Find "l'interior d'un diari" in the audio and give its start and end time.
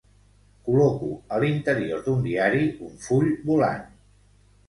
1.43-2.63